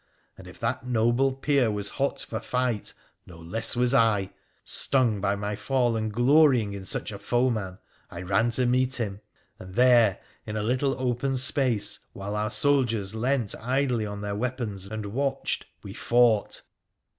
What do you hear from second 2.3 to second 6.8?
fight, no less was I. Stung by my fall, and glorying